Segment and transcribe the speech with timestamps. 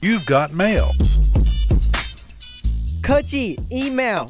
[0.00, 0.84] You've got mail.
[3.02, 4.26] 科技 email。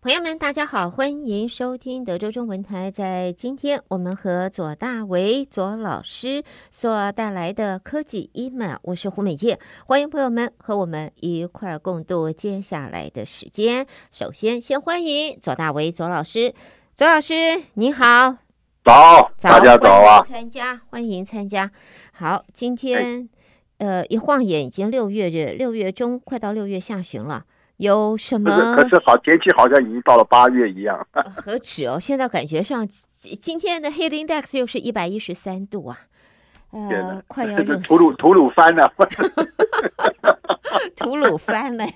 [0.00, 2.92] 朋友们，大家好，欢迎收听德州中文台。
[2.92, 13.88] 在今天，我们和左大为左老师所带来的科技 email，我是胡美健，欢迎朋友们和我们一块儿共度接下来的时间。
[14.12, 16.54] 首先，先欢迎左大为左老师，
[16.94, 17.34] 左老师
[17.74, 18.36] 你好，
[18.82, 20.22] 早，大家早啊！
[20.22, 21.70] 欢迎参加，欢迎参加。
[22.12, 23.28] 好，今天
[23.78, 27.44] 呃，一晃眼已经六月，六月中快到六月下旬了。
[27.76, 28.50] 有什么？
[28.74, 31.06] 可是好天气好像已经到了八月一样。
[31.12, 31.98] 呃、何止哦！
[32.00, 35.98] 现在感觉上今天的 heat index 又是一百一十三度啊，
[36.70, 37.76] 呃，快要热。
[37.78, 38.90] 吐鲁吐鲁番了，
[40.96, 41.86] 吐鲁番了。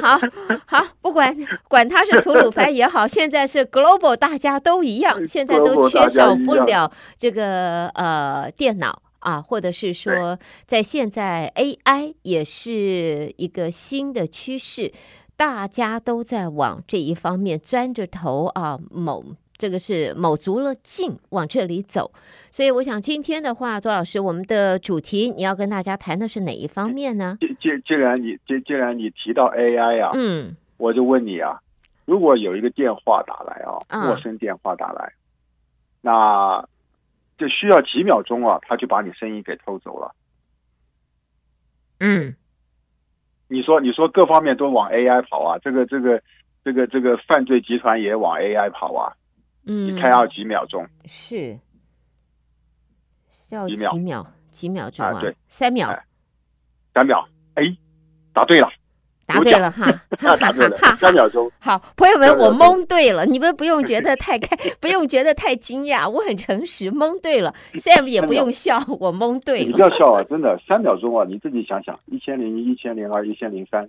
[0.00, 0.18] 好
[0.66, 1.36] 好，不管
[1.68, 9.00] 管它是吐鲁番也好，现在是 global，大家都一样，现在都缺少不了这个呃电脑。
[9.24, 14.92] 啊，或者是说，在现在 AI 也是一个新的趋势，
[15.34, 19.24] 大家都在往这一方面钻着头啊，卯
[19.56, 22.12] 这个是卯足了劲往这里走。
[22.50, 27.36] 所以我想今天的话，周老师，我们的主题你要跟大家谈的是哪一方面呢？
[27.40, 31.60] 既既既然你既既然你提到 AI 啊，嗯，我就问你啊，
[32.04, 35.12] 如果有一个电话打来啊，啊陌生电话打来，
[36.00, 36.66] 那。
[37.36, 40.14] 就需要几秒钟啊，他就把你声音给偷走了。
[41.98, 42.32] 嗯，
[43.48, 46.22] 你说，你说各方面都往 AI 跑啊，这个，这个，
[46.64, 49.12] 这个，这个犯罪集团也往 AI 跑啊。
[49.66, 50.86] 嗯，你看要几秒钟？
[51.06, 51.58] 是，
[53.50, 53.90] 要几秒？
[53.92, 54.26] 几秒？
[54.50, 55.12] 几秒钟啊？
[55.16, 55.88] 啊对，三秒。
[55.88, 56.04] 哎，
[56.94, 57.28] 三秒。
[57.54, 57.62] 哎，
[58.32, 58.68] 答对了。
[59.26, 59.90] 答对了哈，
[60.36, 61.50] 答对了，三秒钟。
[61.58, 67.50] 好，朋友们，我蒙对了，你们不用觉得太开，不用觉得太惊讶，我很诚实，蒙对了。
[67.72, 69.64] Sam 也不用笑，我蒙对了。
[69.64, 73.88] 你不要笑啊，真的，三秒钟啊，你自己想想，一千零一、一千零二、一千零三，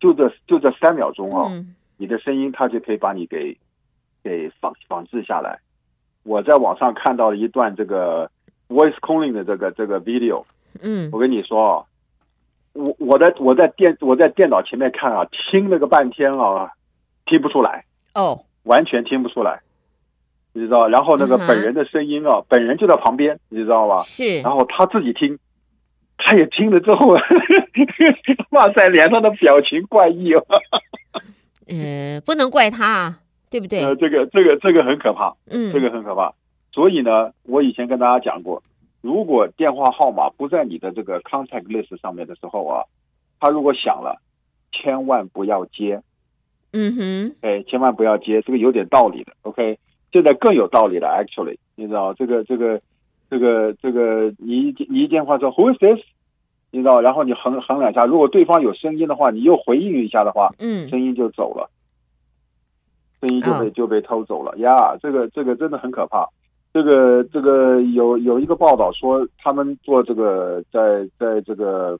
[0.00, 3.56] 就这就这三秒钟啊，嗯、你的声音它就可以把你给
[4.22, 5.58] 给仿仿制下来。
[6.22, 8.30] 我在网上看到了一段这个
[8.68, 10.44] voice calling 的这个这个 video，
[10.80, 11.84] 嗯，我跟你说啊。
[12.74, 16.70] 我我在我在电我在电脑前面看啊，听了个半天啊，
[17.26, 17.84] 听不出来
[18.14, 19.60] 哦，完全听不出来，
[20.54, 20.88] 你知道？
[20.88, 23.98] 然后那个本人的声音啊，嗯、本人就在旁边，你知道吧？
[24.08, 24.40] 是。
[24.40, 25.38] 然后他自己听，
[26.16, 27.08] 他也听了之后，
[28.52, 30.42] 哇塞，脸上的表情怪异哦。
[31.68, 33.18] 呃，不能怪他，
[33.52, 33.84] 对不对？
[33.84, 36.32] 呃，这个这个这个很可怕，嗯，这个很可怕。
[36.72, 38.62] 所以呢，我以前跟大家讲过。
[39.02, 42.84] 如果电话号码不在你的这个 contact list 上面的时候啊，
[43.38, 44.22] 他如果响了，
[44.72, 46.00] 千万不要接。
[46.72, 49.32] 嗯哼，哎，千万不要接，这个有点道理的。
[49.42, 49.78] OK，
[50.12, 51.08] 现在更有道理了。
[51.08, 52.80] Actually，你知道这个这个
[53.28, 56.00] 这个这个，你一你一电话说 Who is this？
[56.70, 61.68] 你知道，然后你哼哼两下，如果对方有声音的话，你又回应一下的话，嗯，声音就走了，
[63.22, 64.74] 声音就被就被偷走了呀。
[64.74, 64.96] Oh.
[64.96, 66.28] Yeah, 这个这个真的很可怕。
[66.74, 71.98] 这个这个有有一个报道说，他们做这个在在这个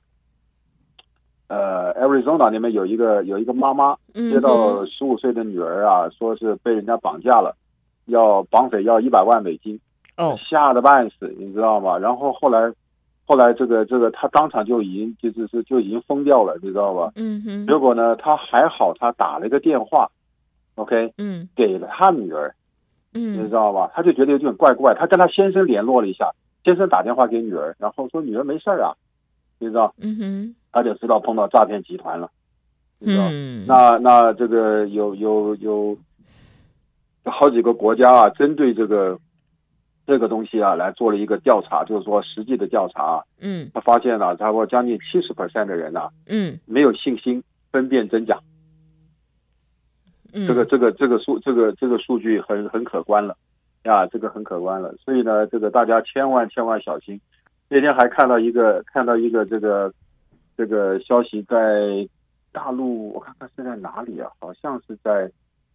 [1.48, 7.54] 呃 Arizona 那边有一个有一个妈妈接到十五岁的女儿啊，说是被人家绑架了，
[8.06, 9.78] 要绑匪要一百万美金，
[10.16, 11.98] 哦，吓得半死，你知道吗？
[11.98, 12.72] 然后后来
[13.26, 17.12] 后来这个这个他当场就已经就是是就已经疯掉了，你知道吧？
[17.16, 17.66] 嗯哼。
[17.66, 20.10] 结果呢，他还好，他打了一个电话
[20.76, 22.54] ，OK，嗯，给了他女儿。
[23.14, 23.90] 嗯，你知道吧？
[23.94, 24.94] 他就觉得有点怪怪。
[24.94, 26.30] 他跟他先生联络了一下，
[26.64, 28.96] 先生打电话给女儿，然后说女儿没事啊，
[29.58, 29.94] 你知道？
[30.00, 32.30] 嗯哼，他就知道碰到诈骗集团了，
[32.98, 33.24] 你知道？
[33.30, 35.98] 嗯，那那这个有有有
[37.24, 39.18] 好几个国家啊，针对这个
[40.06, 43.22] 这个东西啊，来做了一个调查，就是说实际的调查。
[43.40, 48.38] 嗯，他发现了，差不多将近七十 percent 的人啊，嗯，没有信心分辨真假。
[50.32, 53.36] 这个这个这个数这个这个数据很很可观了，
[53.84, 54.94] 呀，这个很可观了。
[55.04, 57.20] 所以呢，这个大家千万千万小心。
[57.68, 59.92] 那天还看到一个看到一个这个
[60.56, 62.08] 这个消息，在
[62.50, 64.30] 大陆，我看看是在哪里啊？
[64.40, 65.30] 好像是在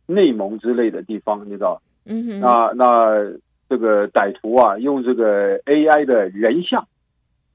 [0.05, 1.81] 内蒙之类的地方，你知道？
[2.05, 2.39] 嗯哼。
[2.39, 3.31] 那那
[3.69, 6.87] 这个歹徒啊，用这个 AI 的人像，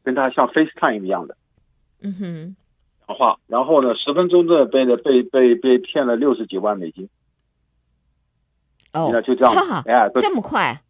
[0.05, 1.37] 跟他像 FaceTime 一样的。
[2.03, 2.57] 嗯哼。
[3.13, 7.09] 话，然后呢，十分钟内被被被被骗了六十几万美金。
[8.93, 9.55] 哦，那就这样，
[9.87, 10.81] 哎，这么快，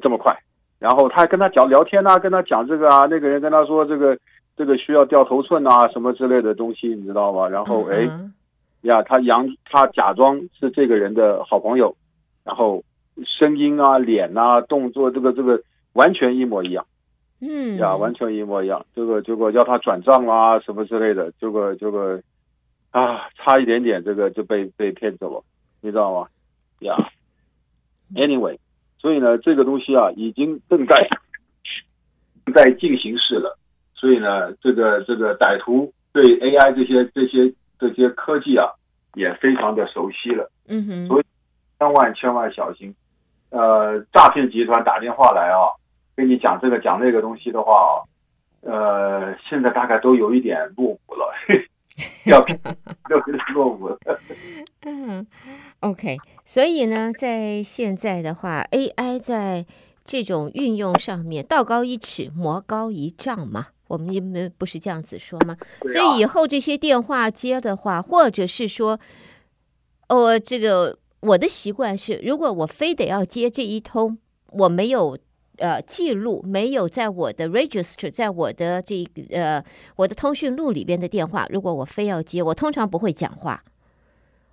[0.00, 0.36] 这么快。
[0.78, 4.18] 然后他还跟他讲聊天啊，跟他讲这个啊，那个人跟他说这个
[4.56, 7.48] 这个需要掉头寸啊，什么之类的东西，你知道吗？
[7.48, 8.08] 然后哎，
[8.80, 11.94] 呀，他佯他假装是这个人的好朋友，
[12.42, 12.82] 然后
[13.24, 15.62] 声音啊、脸啊、动作，这个这个
[15.92, 16.84] 完全一模一样。
[17.44, 18.86] 嗯，呀，完全一模一样。
[18.94, 22.22] 这个结果要他转账啊什么之类的，这个这个
[22.92, 25.44] 啊，差一点点，这个就被被骗走了，
[25.80, 26.28] 你知道吗？
[26.78, 26.94] 呀
[28.14, 28.58] ，Anyway，
[29.00, 31.08] 所以呢，这个东西啊，已经正在
[32.46, 33.58] 正在进行式了。
[33.94, 38.70] 所以呢，这个这个歹徒对 AI 这些这些这些科技啊，
[39.14, 40.48] 也非常的熟悉了。
[40.68, 41.24] 嗯哼，所以
[41.80, 42.94] 千万千万小心。
[43.50, 45.74] 呃，诈骗集团打电话来啊，
[46.14, 47.92] 跟你讲这个讲那个东西的话啊，
[48.62, 51.32] 呃，现在大概都有一点落伍了，
[52.26, 52.40] 要
[53.08, 53.98] 都有点落伍了。
[54.84, 55.26] 嗯
[55.80, 56.16] ，OK。
[56.44, 59.64] 所以呢，在现在的话，AI 在
[60.04, 63.68] 这种运用上面，道高一尺，魔高一丈嘛。
[63.88, 65.56] 我们不是这样子说吗？
[65.92, 68.98] 所以以后这些电话接的话，或者是说，
[70.08, 74.18] 哦，这个我的习惯是，如果我非得要接这一通，
[74.48, 75.18] 我没有
[75.58, 79.64] 呃记录，没有在我的 register，在我的这个呃
[79.96, 83.62] 我的通讯录里边的电话，如果我非要接，我通常不会讲话，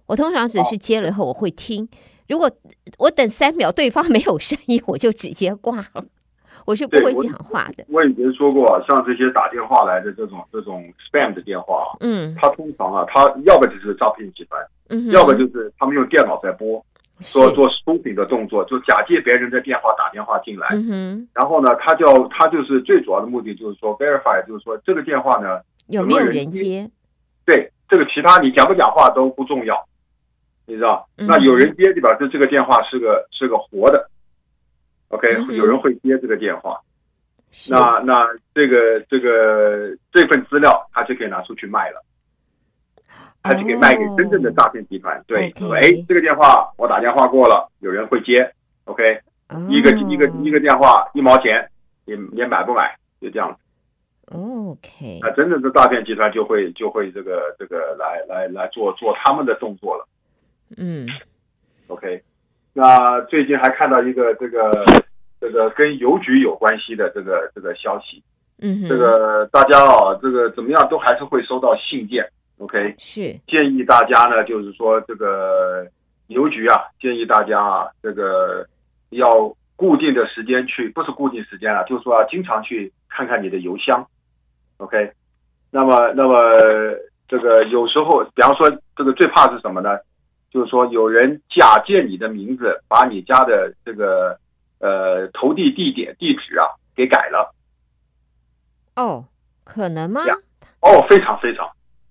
[0.08, 1.88] 我通常只是接了以后我会听。
[2.28, 2.52] 如果
[3.00, 6.06] 我等三秒对方 没有声音，我就直接挂了。
[6.66, 7.84] 我是不会讲话的。
[7.88, 16.86] 我，我以前说过，像这些打电话来的这种这种 spam 的电话，嗯，他通常啊，他要不就是诈骗集团，嗯，要不就是他们用电脑在拨，
[17.20, 26.90] 做做 spoofing 的动作，就假借别人的电话打电话进来，嗯哼，然后呢，他就他就是最主要的目的就是说 verify，就是说这个电话呢有没有人接？
[27.46, 29.84] 对，这个其他你讲不讲话都不重要，
[30.66, 31.08] 你知道？
[31.18, 34.10] 嗯、那有人接，就表示这个电话是个是个活的。
[35.10, 36.80] OK，有人会接这个电话，
[37.50, 42.02] 嗯、那那这个这个这份资料他就可以拿出去卖了，
[43.50, 45.18] 他就可以卖给真正的诈骗集团。
[45.18, 48.54] 哦、对，喂、okay，这个电话我打电话过了，有人会接。
[48.86, 49.20] OK，、
[49.50, 51.68] 哦、一个一个一个电话一毛钱，
[52.06, 52.96] 你你买不买？
[53.20, 53.60] 就这样子。
[54.32, 60.08] OK，那真正的诈骗集团就会就会这个这个来来来做做他们的动作了。
[60.78, 61.08] 嗯
[61.88, 62.22] ，OK。
[62.74, 64.86] 那最近还看到一个这个
[65.42, 68.24] 这个跟邮局有关系的这个这个消息，
[68.62, 72.24] 嗯，这个大家啊，这个怎么样都还是会收到信件
[72.60, 75.86] ，OK，是建议大家呢，就是说这个
[76.28, 78.66] 邮局啊，建议大家啊，这个
[79.10, 79.26] 要
[79.76, 84.08] 固定的时间去，不是固定时间啊，就是说要经常去看看你的邮箱
[84.78, 85.12] ，OK，
[85.72, 86.38] 那么那么
[87.28, 89.98] 这个有时候，比方说这个最怕是什么呢？
[90.52, 94.36] 就是说，有人假借你的名字，把你家的这个
[94.80, 96.66] 呃投递地点地址啊
[96.96, 97.54] 给改了。
[98.96, 99.26] 哦，
[99.64, 100.22] 可能吗？
[100.82, 101.70] 哦，非常非常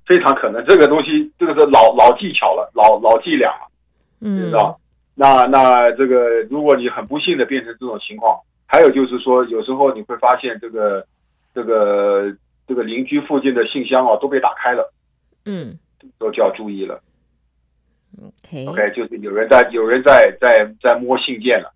[0.08, 3.68] 非常可能，这个东西这个是老老技巧了，老老伎俩了，
[4.22, 4.80] 嗯，知道？
[5.14, 11.04] 那那这个，如果你很不幸的变成这种情况，还有就是说，有时候你会发现这个
[11.54, 12.34] 这个
[12.66, 14.90] 这个邻居附近的信箱啊都被打开了，
[15.44, 15.78] 嗯，
[16.18, 17.00] 都就要注意了。
[18.18, 21.70] OK OK，就是有人在有人在在在摸信件了。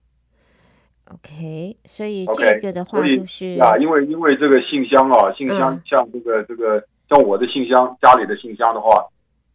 [1.13, 9.05] OK，所以这个的话就是啊，因为因为这个信箱啊，信箱像这个、嗯、这个像我的信箱，家里的信箱的话，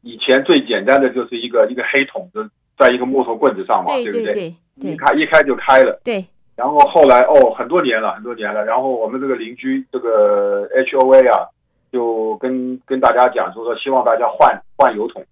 [0.04, 4.56] 以前最简单的就是一个一个黑桶子，在一个木头棍子上嘛，对对不对？
[4.76, 6.00] 一开一开就开了。
[6.04, 6.24] 对。
[6.56, 8.64] 然后后来哦，很多年了，很多年了。
[8.64, 11.50] 然后我们这个邻居这个 HOA 啊，
[11.92, 15.24] 就跟跟大家讲说说，希望大家换换邮筒。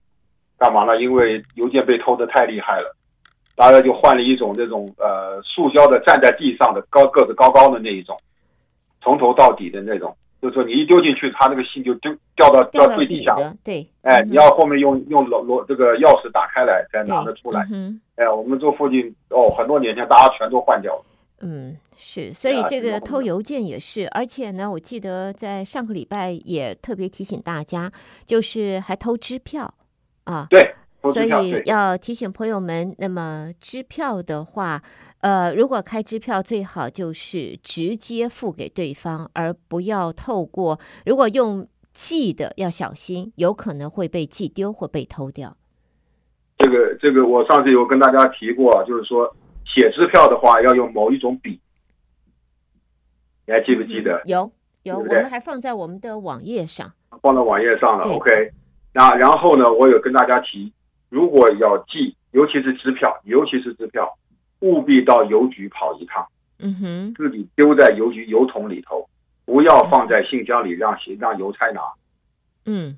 [0.57, 1.01] 干嘛呢？
[1.01, 2.95] 因为邮件被偷的太厉害了，
[3.55, 8.17] 大家就换了一种这种呃塑胶的站在地上的高个子高高的那一种，
[9.01, 10.15] 从头到底的那种，
[10.45, 13.35] 就是说你一丢进去，它那个信就丢掉到掉最底下。
[13.63, 17.67] 对，哎，你要后面用用罗罗这个钥匙打开来才拿得出来。
[17.71, 21.05] 嗯，哎，我们这附近哦，很多年前大家全都换掉了。
[21.41, 27.91] 嗯，是，所以这个偷邮件也是，而且呢，我记得在上个礼拜也特别提醒大家，
[28.27, 29.73] 就是还偷支票。
[30.25, 30.75] 啊，对，
[31.11, 34.81] 所以要提醒朋友们，那么支票的话，
[35.25, 45.57] 呃，如果开支票，最好就是直接付给对方，而不要透过，如果用寄的，要小心，有可能会被寄丢或被偷掉。
[46.59, 51.59] 这个，这个，我上次有跟大家提过，就是说写支票的话要用某一种笔，
[53.47, 54.17] 你还记不记得？
[54.17, 54.51] 嗯、有，
[54.83, 58.03] 有，对对，我们还放在我们的网页上，放到网页上了。
[58.13, 58.51] OK。
[58.93, 60.71] 那然后呢，我有跟大家提，
[61.09, 64.07] 如果要寄，尤其是支票，尤其是支票，
[64.59, 66.25] 务必到邮局跑一趟，
[66.59, 69.07] 嗯哼，自己丢在邮局邮筒里头，
[69.45, 71.81] 不要放在信箱里让让邮差拿。
[72.65, 72.97] 嗯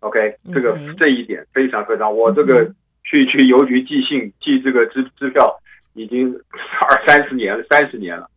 [0.00, 2.64] ，OK，这个这一点非常非常，我这个
[3.02, 5.60] 去去邮局寄信寄这个支支票
[5.94, 6.34] 已经
[6.80, 8.28] 二三十年了，三十年了。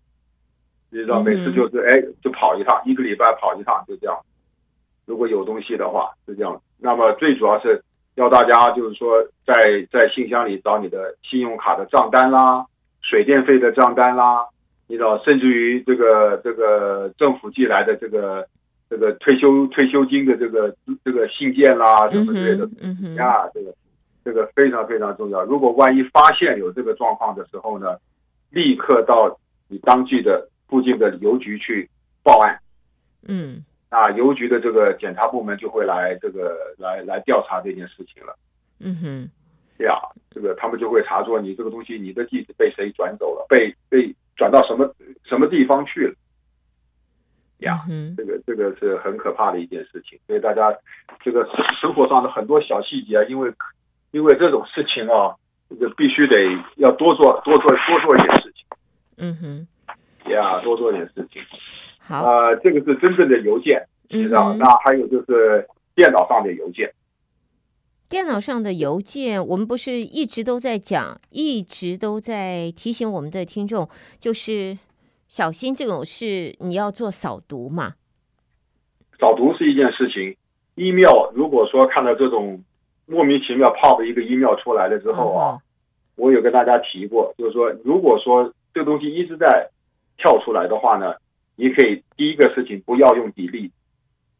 [0.90, 4.18] 你知道，每次就是哎，就跑一趟，一个礼拜跑一趟，就这样。
[5.06, 6.62] 如果有东西的话，是这样。
[6.80, 7.84] 那么最主要是
[8.17, 9.53] 要大家就是说在，
[9.89, 12.65] 在在信箱里找你的信用卡的账单啦、
[13.01, 14.45] 水电费的账单啦，
[14.88, 18.45] 你知道，甚至于这个这个政府寄来的这个
[18.89, 23.74] 这个退休退休金的这个这个信件啦什么之类的，嗯哼，呀，这个
[24.25, 25.43] 这个非常非常重要。
[25.43, 27.97] 如果万一发现有这个状况的时候呢，
[28.51, 30.50] 立刻到你当地的。
[30.69, 31.89] 附近的邮局去
[32.21, 32.59] 报案，
[33.25, 38.36] 嗯，啊，邮局的这个检察部门就会来这个来来调查这件事情了，
[38.79, 39.29] 嗯哼，
[39.77, 39.96] 对呀，
[40.29, 46.13] 这个他们就会查说你这个东西，你的地址被谁转走了，被被转到什么什么地方去了，
[47.60, 50.75] 呀，嗯，这个这个是很可怕的一件事情，所以大家
[51.22, 51.48] 这个
[51.79, 53.53] 生活上的很多小细节啊，因为
[54.12, 55.34] 因为这种事情啊，
[55.70, 56.41] 这个必须得
[56.75, 58.65] 要多做多做多做一点事情，
[59.15, 59.67] 嗯哼。
[60.31, 61.41] 呀，多做点事情。
[62.00, 64.53] 好，呃，这个是真正的邮件，知道？
[64.53, 66.89] 嗯、那还有就是电脑上的邮件。
[68.07, 73.89] 电脑上的邮件，我们不是一直都在讲，一直都在提醒我们的听众，
[74.22, 74.77] 就是
[75.27, 77.96] 小心这种事，你要做扫毒嘛。
[79.19, 80.38] 扫毒是一件事情
[80.75, 82.63] ，email 如果说看到这种
[83.05, 85.62] 莫名其妙 pop 一个 email 出来了之后啊，哦、
[86.15, 89.69] 我有跟大家提过，就是说，如果说这个东西一直在。
[90.17, 91.15] 跳出来的话呢，
[91.55, 93.71] 你可以第一个事情不要用 delete，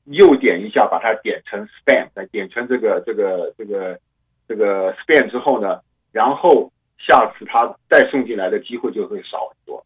[0.06, 4.00] 右点一下把它点成 spam，再点成这个这个这个
[4.48, 5.82] 这个 spam 之后呢，
[6.12, 9.86] 然后下次他再送进来的机会就会少很多。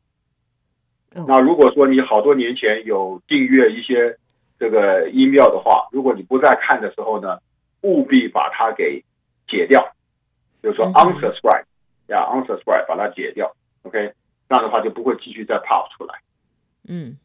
[1.27, 4.17] 那如果说你好多年前有订阅一些
[4.57, 7.39] 这个 email 的话，如果你不再看的时候呢，
[7.81, 9.03] 务必把它给
[9.47, 9.91] 解掉，
[10.63, 11.65] 就是说 unsubscribe，
[12.07, 14.13] 呀 unsubscribe 把它解掉，OK。
[14.51, 16.13] 这样的话就不会继续再 pop 出来，
[16.85, 17.17] 嗯，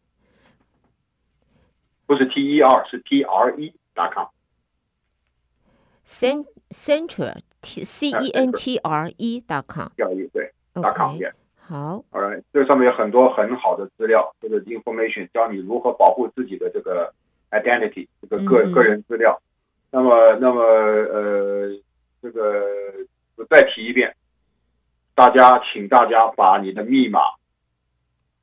[2.08, 4.30] 不是 T E R，是 T R E dot com。
[6.08, 9.89] Cent Center T C E N T R E dot com。
[9.96, 12.01] 教育对，dot com 也好。
[12.01, 17.13] 好，Alright，这上面有很多很好的资料，这个 information 教你如何保护自己的这个
[17.51, 19.39] identity，这个个、嗯、个人资料。
[19.92, 21.80] 那么，那么呃，
[22.24, 22.66] 这个
[23.36, 24.16] 我再提一遍，
[25.13, 27.20] 大家请大家把你的密码。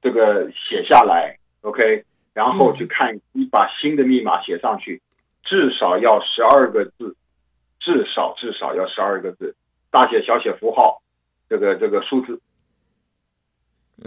[0.07, 5.03] 这个写下来，OK，然后去看，你把新的密码写上去，
[5.43, 7.17] 至少要十二个字，
[7.81, 9.57] 至少至少要十二个字，
[9.91, 11.03] 大写小写符号，
[11.49, 12.41] 这个这个数字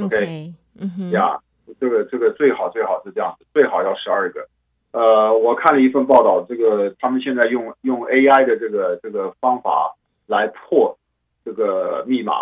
[0.02, 1.38] ，OK，嗯哼，呀，
[1.82, 4.48] 这个这个最好最好是这样子，最好要十二个。
[4.94, 10.98] 呃，我看了一份报道，这个他们现在用用 AI 的这个这个方法来破
[11.44, 12.34] 这个密码。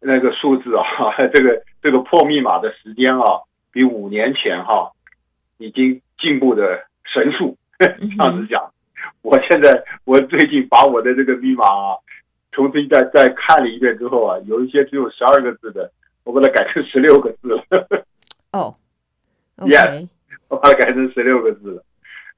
[0.00, 0.84] 那个数字啊，
[1.32, 4.90] 这个这个破密码的时间啊，比五年前哈、啊、
[5.58, 7.56] 已经进步的神速。
[7.78, 8.72] 这样子讲，
[9.20, 11.96] 我现在我最近把我的这个密码啊，
[12.52, 15.90] 重新再再看了一遍之后啊，有一些只有十二个字的，
[16.24, 17.62] 我把它改成十六个字了。
[18.52, 18.74] 哦、
[19.60, 20.08] oh，Yes，
[20.48, 21.82] 我把它改成十六个字了。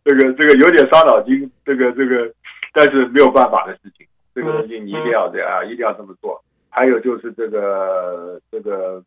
[0.04, 2.32] 这个这个有点伤脑筋，这个这个，
[2.72, 4.04] 但是没有办法的事情。
[4.34, 6.42] 这个东西你一定要这样，一定要这么做。
[6.70, 9.02] 还有就是这个这个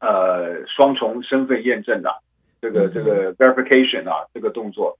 [0.00, 2.22] 呃双重身份验证的
[2.60, 4.98] 这个这个 verification 啊，这个动作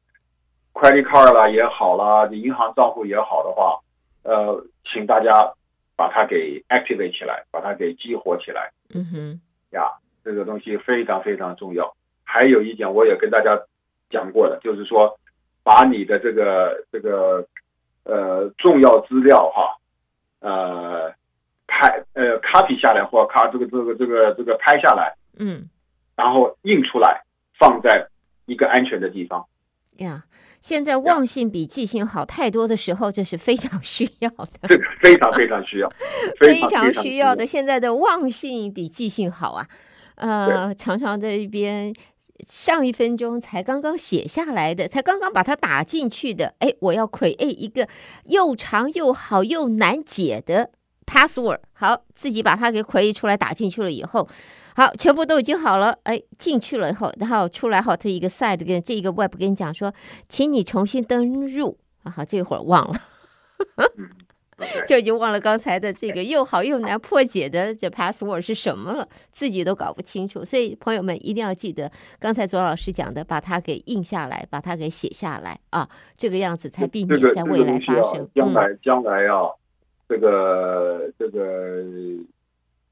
[0.73, 3.78] ，credit card 啦也好啦，银行账户也好的话，
[4.23, 5.52] 呃，请大家
[5.97, 8.71] 把它给 activate 起来，把它给激活起来。
[8.95, 9.40] 嗯哼，
[9.71, 9.92] 呀，
[10.25, 11.95] 这个东西非常非常重要。
[12.25, 13.61] 还有一点我也跟大家
[14.09, 15.19] 讲过的，就是说
[15.62, 17.47] 把你的这个这个
[18.04, 19.76] 呃重要资料哈，
[20.40, 21.12] 呃。
[21.80, 25.66] 拍呃，copy 下来或卡这个这个这个这个拍下来，嗯，
[26.14, 27.22] 然后印出来，
[27.58, 28.06] 放在
[28.44, 29.46] 一个安全的地方。
[29.96, 30.25] 呀，
[30.60, 34.68] 现在忘性比记性好太多的时候，这是非常需要的。
[34.68, 35.90] 这个 非常非常需要，
[36.38, 37.46] 非常需要的。
[37.46, 39.66] 现在的忘性比记性好啊，
[40.16, 41.94] 呃，常常在一边
[42.46, 47.88] 上一分钟才刚刚写下来的，才刚刚把它打进去的，哎，我要 create 一个
[48.26, 50.70] 又长又好又难解的。
[51.11, 54.29] password，好，自己把它给 create 出来，打进去了以后，
[54.76, 59.93] 好，全部都已经好了，哎，进去了以后，然后出来后，它一个 site 跟这一个 web 跟你讲说，
[60.29, 62.95] 请你重新登入，啊，好，这会儿忘了。
[64.87, 70.45] 就已经忘了刚才的这个又好又难破解的这 password 是什么了，自己都搞不清楚。
[70.45, 75.88] 所以朋友们一定要记得刚才左老师讲的，把它给印下来，把它给写下来啊，
[76.19, 78.29] 这个样子才避免在未来发生。
[78.35, 79.49] 这个这个啊、将来将来啊，
[80.11, 81.83] 这个这个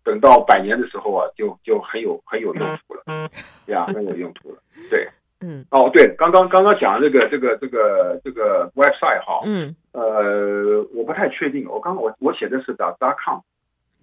[0.02, 3.28] 等到百年的时候啊，就就很有很有用途了，
[3.66, 4.58] 呀，很有用途了，
[4.88, 5.06] 对。
[5.40, 13.38] 嗯，哦，对，刚刚刚刚讲这个这个这个这个 website 哈，嗯，呃，我不太确定，我刚刚我我写的是 dot dot com，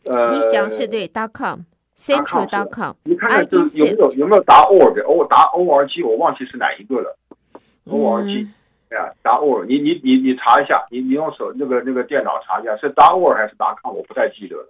[0.05, 7.17] 呃，你想是对 dot com，central dot com，你看看这有没有有没有 dot org，哦，dot org，我忘记是哪一个了
[7.87, 8.47] ，org，
[8.89, 14.69] 哎呀，dot org，你你你你查一下，你你用手那个那个电脑查一下，是 dot org 还是 dot com，我不太记得了。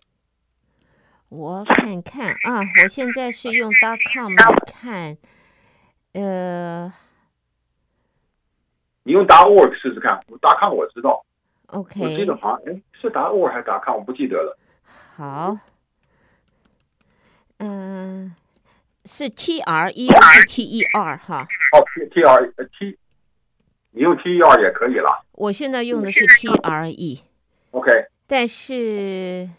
[1.30, 5.18] 我看看啊，我现在是用 dot com 来看。
[6.14, 6.94] 呃，
[9.04, 11.26] 你用 dot org 试试看，dot com 我知道
[11.68, 14.58] ，OK，我记得好像哎是 org 还是 com，我不记得了。
[14.84, 15.58] 好，
[17.58, 18.36] 嗯、呃，
[19.06, 20.08] 是 T R E
[20.48, 21.46] T E R 哈？
[21.74, 22.98] 哦，T T R T，
[23.96, 25.24] 你用 T E R 也可以了。
[25.32, 27.90] 我现在用的是 T R E，OK，
[28.28, 29.50] 但是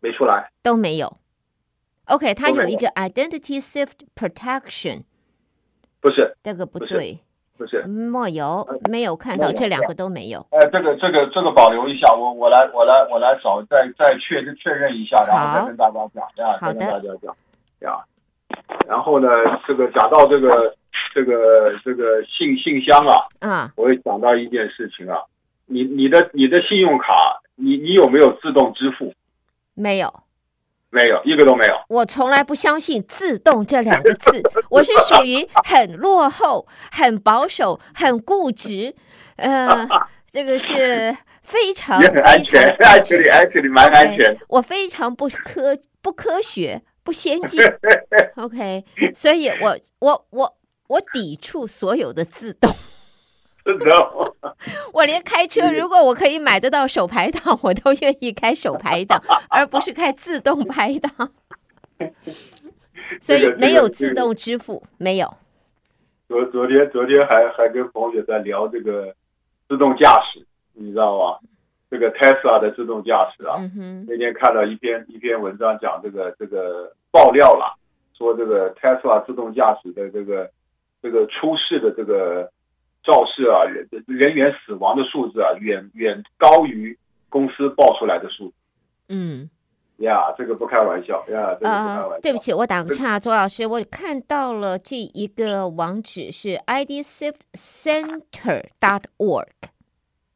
[0.00, 1.16] 没出来，都没有。
[2.04, 5.04] OK，它有一个 Identity Theft Protection。
[6.02, 7.20] 不是，这个不对，
[7.56, 10.46] 不是，没有，没有看到这两个都没有。
[10.50, 17.34] 哎，这个这个这个保留一下，我我来我来我来找，再再确认确认一下，然后再跟大家讲呀，再跟大家讲
[17.80, 18.04] 呀。
[18.86, 19.28] 然后呢，
[19.66, 20.74] 这个讲到这个
[21.14, 25.16] 这个这个信信箱啊，嗯，我会想到一件事情啊，
[25.66, 29.12] 你你的你的信用卡，你你有没有自动支付？
[29.74, 30.12] 没有。
[30.92, 34.42] 没有一个都没有，我从来不相信“自动”这两个字。
[34.68, 38.92] 我是属于很落后、很保守、很固执，
[39.36, 39.86] 呃，
[40.26, 44.36] 这个是非常也很安全，安全里安全里蛮安全。
[44.48, 47.62] 我非常不科不科学、不先进。
[48.34, 50.56] OK，所以我我我
[50.90, 52.70] 我抵触所有的自动。
[54.92, 61.30] 我连开车，如果我可以买得到手排档，我都愿意开手排档，而不是开自动排档。
[63.20, 65.32] 所以没有自动支付，没有。
[66.26, 69.14] 昨昨天昨天还还跟朋友在聊这个
[69.68, 71.38] 自动驾驶，你知道吗？
[71.90, 73.56] 这个 Tesla 的自动驾驶啊，
[74.08, 77.76] 那天看到一篇一篇文章，讲这个这个爆料了，
[78.16, 80.50] 说这个 Tesla 自动驾驶的这个
[81.02, 82.52] 这个出事的这个。
[83.02, 86.98] 肇事啊，人人员死亡的数字啊，远远高于
[87.30, 88.54] 公司报出来的数字。
[89.08, 89.48] 嗯，
[90.00, 92.10] 呀，这个不开玩笑呀，这个不开玩笑。
[92.10, 99.46] 呃，对不起，我打个岔，左老师，我看到了这一个网址是 idtheftcenter.org。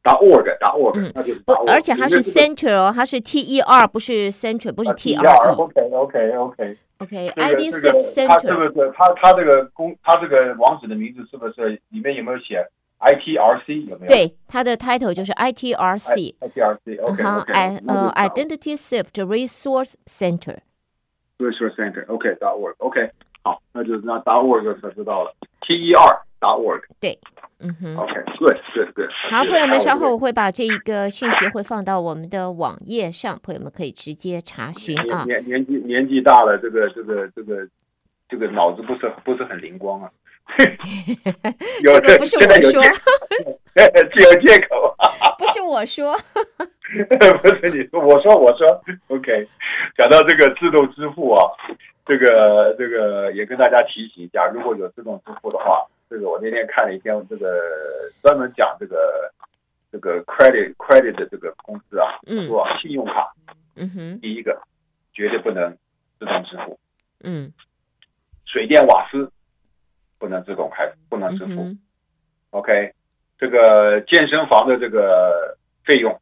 [0.03, 1.13] dot org dot org，嗯，
[1.45, 5.53] 不，而且它是 center 哦，它是 T E R，不是 center，不是 T R。
[5.55, 6.77] OK OK OK。
[6.99, 12.65] OK，ID Theft Center，它是不是它它这个公它这个网址的名字是不是里面有没有写
[12.99, 14.11] ITRC 有没有？
[14.13, 16.35] 对，它的 title 就是 ITRC。
[16.39, 20.59] ITRC，OK，好，哎，呃，Identity Theft Resource Center。
[21.37, 23.11] Resource Center，OK，dot org，OK，
[23.43, 25.35] 好，那就那 dot org 就知道了
[26.47, 26.81] org。
[26.99, 27.17] 对。
[27.61, 29.09] 嗯哼，OK，good，good，good。
[29.31, 35.23] 好，朋友们，稍后我会把这一个讯息会放到我们的网页上，朋友们可以直接查询啊。
[35.25, 37.65] 年年纪年纪大了，这个这个这个
[38.27, 40.11] 这个脑子不是不是很灵光啊。
[41.81, 42.83] 这个不是我说，
[44.11, 44.93] 只 有借口。
[45.39, 46.13] 不是我说，
[47.41, 48.67] 不是你说，我说我说
[49.07, 49.47] ，OK。
[49.97, 51.49] 讲到这个自动支付啊，
[52.05, 55.85] 这个这个也跟大家提醒一下，如果有自动支付的话。
[56.15, 57.61] 这个我那天看了一篇这个
[58.23, 59.29] 专门讲这个
[59.91, 62.07] 这个 credit credit 的这个公司啊，
[62.47, 63.33] 说啊信用卡，
[63.75, 64.57] 嗯哼，第一个
[65.11, 65.77] 绝对不能
[66.17, 66.79] 自动支付，
[67.21, 67.51] 嗯，
[68.45, 69.29] 水电瓦斯
[70.17, 71.75] 不能自动开，不能支付
[72.51, 72.93] ，OK，
[73.37, 76.17] 这个健身房的这个费用，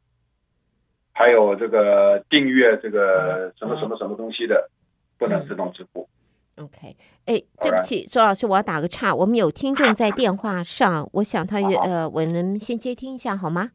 [1.13, 4.71] 还有这个订阅这个什么什么什么东西的，
[5.19, 6.09] 不能自动支付。
[6.57, 9.13] OK，哎，对不起，左老师，我要打个岔。
[9.13, 13.71] 我们有听众在电话上，我想他也呃，我能先接听一下好吗？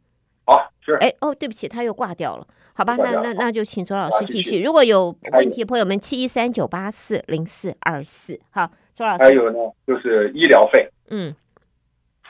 [0.47, 0.95] 好，是。
[1.01, 2.47] 哎，哦，对不起，他又挂掉了。
[2.75, 4.63] 好吧，那那那就请左老师继续。
[4.63, 8.39] 如果有问题，朋友们七一三九八四零四二四。
[8.51, 9.25] 好，左老师。
[9.25, 10.89] 还有呢，就是医疗费。
[11.11, 11.35] 嗯，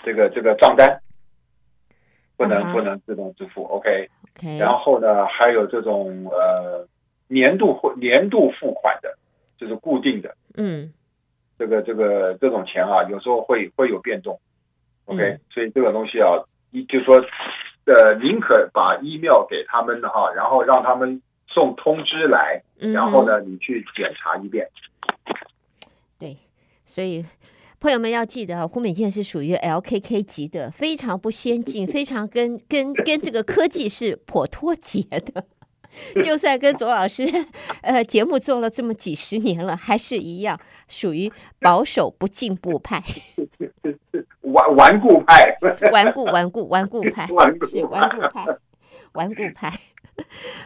[0.05, 1.01] 这个这个账单。
[2.39, 2.73] 不能、uh.
[2.73, 3.65] 不能自动支付。
[3.65, 4.09] OK，,
[4.39, 4.59] okay.
[4.59, 6.87] 然后呢，还有这种呃
[7.27, 9.19] 年度或年度付款的，
[9.59, 10.35] 就是固定的。
[10.57, 10.93] 嗯，
[11.59, 14.39] 这个这个这种钱啊，有时候会会有变动。
[15.07, 16.29] OK，、嗯、所以这个东西啊，
[16.71, 17.17] 一就说，
[17.87, 24.69] 呃，宁可把 email 给他们的哈，然后让他们送通知来，然后呢，你去检查一遍。
[25.07, 25.35] 嗯、
[26.19, 26.37] 对，
[26.85, 27.25] 所以
[27.81, 35.45] 朋友们要记得，胡美健是属于 LKK 级的，非常不先进， 非常跟跟跟这个科技是颇脱节的。
[36.23, 37.25] 就算跟左老师
[37.83, 43.03] 呃节目做了这么几十年了，还是一样属于保守不进步派。
[44.43, 45.57] 顽顽固派，
[45.93, 47.27] 顽固顽固顽固派，
[47.69, 48.47] 是顽固派，
[49.13, 49.71] 顽固派。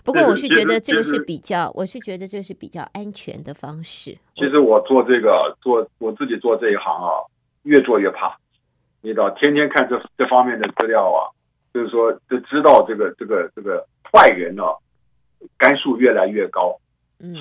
[0.05, 4.17] 不过我是觉得这个是比较，我是觉得这是比较安全的方式。
[4.37, 7.11] 其实我做这个做我自己做这一行啊，
[7.65, 8.37] 越做越怕。
[9.03, 11.27] 你知道，天天看这这方面的资料啊，
[11.75, 14.75] 就是说就知道这个这个这个坏人呢、啊，
[15.59, 16.79] 杆数越来越高。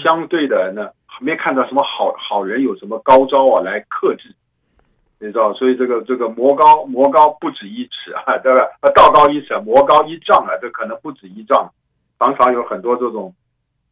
[0.04, 4.36] 相对的呢，没看到什么好好人有什么高招啊来克制。
[5.20, 8.68] 你知道，所以这个这个魔高魔高不止一尺啊， 对吧？
[8.96, 11.72] 道高一尺，魔高一丈啊，这可能不止一丈，
[12.20, 13.34] 常常有很多这种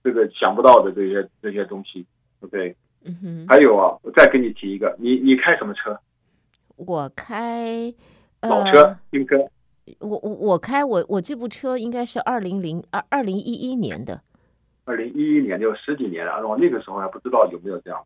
[0.03, 2.05] 这个想不到的这些这些东西
[2.41, 2.75] ，OK？
[3.05, 3.45] 嗯哼。
[3.47, 5.99] 还有啊，我再给你提一个，你你开什么车？
[6.77, 7.93] 我开、
[8.41, 9.37] 呃、老车，新车。
[9.99, 14.21] 我我我开我我这部车应该是二零零二二零一一年的。
[14.85, 18.01] 二零一一年就十几年了，然后那个时候还不知道有没有这样。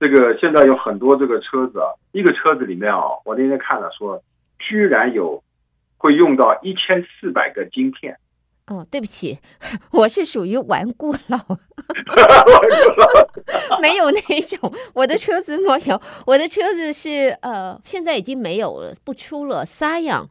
[0.00, 4.20] 这个现在有很多这个车子啊，一个车子里面啊，我那天看了说，
[4.58, 5.42] 居然有
[5.96, 8.18] 会用到一千四百个晶片。
[8.66, 9.38] 哦，对不起，
[9.92, 11.38] 我是属于顽固老，
[13.82, 19.64] 没有那种，我的车子没有，我的车子是呃，现在已经没有了，不出了。
[19.64, 20.28] Scion，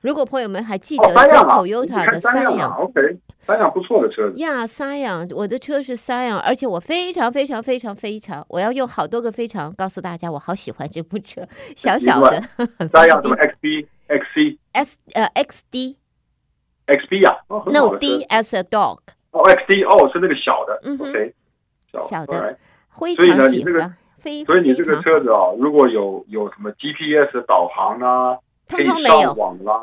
[0.00, 3.18] 如果朋友们还记得在 Toyota 的 Scion，OK。
[3.46, 11.42] 三辆不错的车子呀，三辆，我的车是三辆，而且我非常非常非常非常，我要用好多个非常告诉大家，我好喜欢这部车，
[11.74, 12.40] 小小的。
[12.92, 15.96] 三辆什么？XB、XC、S 呃 XD、
[16.86, 18.98] XB 啊？No D as a dog。
[19.32, 20.80] 哦，XD 哦，是那个小的。
[20.84, 20.98] 嗯。
[20.98, 21.32] Okay,
[22.08, 22.56] 小的。
[23.16, 23.96] 非常喜欢。
[24.44, 28.36] 所以你这个车子啊，如果有有什么 GPS 导航啊，
[28.70, 29.82] 可以上网啦。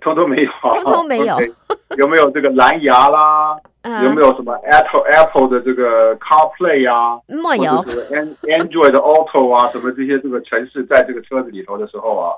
[0.00, 1.38] 通通没有，通通没有。
[1.96, 3.56] 有没有这个蓝牙啦？
[3.82, 7.20] 嗯、有没有什么 Apple Apple 的这个 CarPlay 啊？
[7.28, 7.76] 没有。
[7.76, 12.34] 或者是 Android Auto 啊，什么这些这个城市在这个车子里头的时候啊，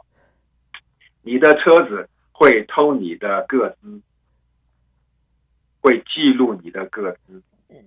[1.22, 4.00] 你的车子会偷你的个资，
[5.80, 7.42] 会记录你的个资。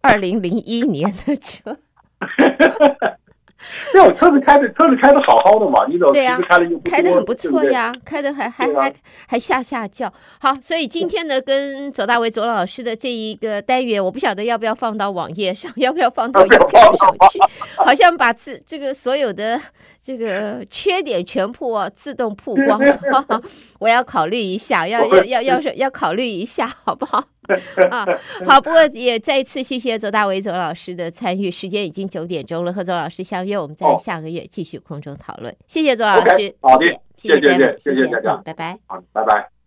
[0.02, 1.78] 二零零一年的车。
[3.92, 6.14] 这种车子开的车子开的好好的嘛，你怎么
[6.48, 8.94] 开的又不开的很不错呀，开的还还还
[9.28, 10.12] 还下下叫。
[10.40, 17.40] 好，所以今天呢，跟左大为左老师的这一个单元，我不晓得要不要放到网页上，要不要放到 YouTube 上去，
[17.76, 19.60] 好像把自这个所有的。
[20.02, 22.80] 这个缺点全部自动曝光，
[23.80, 27.26] 我要考虑一下，要要要要是要考虑一下，好不好？
[27.90, 28.06] 啊，
[28.46, 35.56] 好，不过也再一次谢谢左大为左老师的参与，时间已经九点钟了，和左老师相约，我们在下个月继续空中讨论。
[35.68, 36.86] 谢谢左老师，好的，
[37.16, 39.59] 谢谢，谢谢，谢谢，谢谢大家，拜拜，好，拜拜。